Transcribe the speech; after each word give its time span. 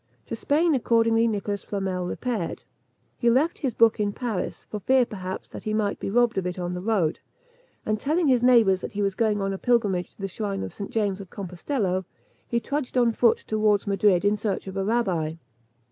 To 0.25 0.35
Spain 0.35 0.73
accordingly 0.73 1.27
Nicholas 1.27 1.63
Flamel 1.63 2.07
repaired. 2.07 2.63
He 3.19 3.29
left 3.29 3.59
his 3.59 3.75
book 3.75 3.99
in 3.99 4.13
Paris, 4.13 4.63
for 4.67 4.79
fear, 4.79 5.05
perhaps, 5.05 5.49
that 5.49 5.65
he 5.65 5.75
might 5.75 5.99
be 5.99 6.09
robbed 6.09 6.39
of 6.39 6.47
it 6.47 6.57
on 6.57 6.73
the 6.73 6.81
road; 6.81 7.19
and 7.85 7.99
telling 7.99 8.27
his 8.27 8.41
neighbours 8.41 8.81
that 8.81 8.93
he 8.93 9.03
was 9.03 9.13
going 9.13 9.41
on 9.41 9.53
a 9.53 9.59
pilgrimage 9.59 10.15
to 10.15 10.17
the 10.19 10.27
shrine 10.27 10.63
of 10.63 10.73
St. 10.73 10.89
James 10.89 11.21
of 11.21 11.29
Compostello, 11.29 12.05
he 12.47 12.59
trudged 12.59 12.97
on 12.97 13.11
foot 13.11 13.37
towards 13.45 13.85
Madrid 13.85 14.25
in 14.25 14.35
search 14.37 14.65
of 14.65 14.75
a 14.75 14.83
rabbi. 14.83 15.35